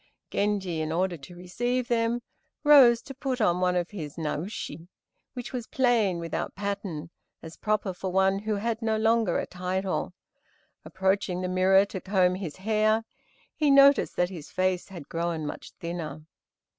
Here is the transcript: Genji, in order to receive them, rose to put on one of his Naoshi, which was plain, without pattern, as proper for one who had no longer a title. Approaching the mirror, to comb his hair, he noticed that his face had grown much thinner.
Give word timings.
Genji, 0.31 0.81
in 0.81 0.91
order 0.91 1.15
to 1.15 1.35
receive 1.35 1.87
them, 1.87 2.23
rose 2.63 3.03
to 3.03 3.13
put 3.13 3.39
on 3.39 3.61
one 3.61 3.75
of 3.75 3.91
his 3.91 4.17
Naoshi, 4.17 4.87
which 5.33 5.53
was 5.53 5.67
plain, 5.67 6.17
without 6.17 6.55
pattern, 6.55 7.11
as 7.43 7.55
proper 7.55 7.93
for 7.93 8.11
one 8.11 8.39
who 8.39 8.55
had 8.55 8.81
no 8.81 8.97
longer 8.97 9.37
a 9.37 9.45
title. 9.45 10.15
Approaching 10.83 11.41
the 11.41 11.47
mirror, 11.47 11.85
to 11.85 12.01
comb 12.01 12.33
his 12.33 12.55
hair, 12.55 13.03
he 13.55 13.69
noticed 13.69 14.15
that 14.15 14.31
his 14.31 14.49
face 14.49 14.87
had 14.87 15.07
grown 15.07 15.45
much 15.45 15.69
thinner. 15.79 16.23